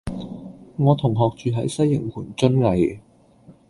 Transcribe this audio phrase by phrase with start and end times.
[0.77, 1.19] 我同學
[1.51, 2.99] 住喺西營盤瑧蓺